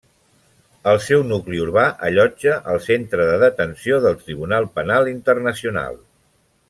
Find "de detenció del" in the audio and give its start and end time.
3.33-4.19